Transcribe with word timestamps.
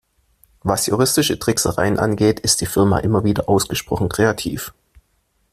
Was 0.63 0.87
juristische 0.87 1.37
Tricksereien 1.37 1.99
angeht, 1.99 2.39
ist 2.39 2.59
die 2.61 2.65
Firma 2.65 2.97
immer 2.97 3.23
wieder 3.23 3.47
ausgesprochen 3.47 4.09
kreativ. 4.09 4.73